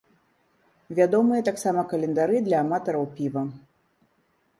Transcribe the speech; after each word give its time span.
Вядомыя 0.99 1.41
таксама 1.49 1.83
календары 1.91 2.37
для 2.47 2.57
аматараў 2.65 3.05
піва. 3.19 3.43